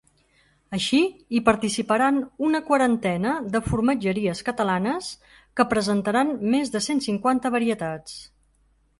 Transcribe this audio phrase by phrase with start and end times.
[0.75, 0.99] Així
[1.33, 2.15] hi participaran
[2.47, 5.09] una quarantena de formatgeries catalanes
[5.61, 8.17] que presentaran més de cent cinquanta varietats.